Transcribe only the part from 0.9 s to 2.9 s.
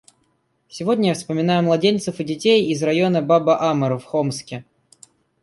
я вспоминаю младенцев и детей из